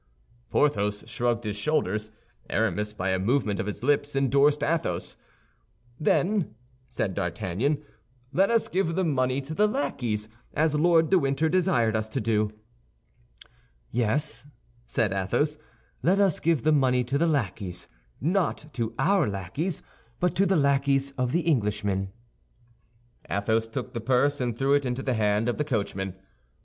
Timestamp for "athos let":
15.13-16.19